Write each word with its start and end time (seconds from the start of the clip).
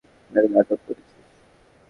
অনেক 0.31 0.45
নাটক 0.51 0.79
করেছিস। 0.85 1.15